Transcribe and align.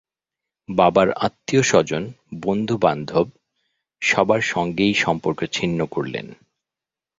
বাবার 0.69 1.09
আত্মীয়স্বজন, 1.11 2.03
বন্ধুবান্ধব 2.41 3.25
সবার 4.01 4.41
সঙ্গেই 4.41 4.93
সম্পর্ক 4.93 5.39
ছিন্ন 5.51 5.79
করলেন। 5.85 6.27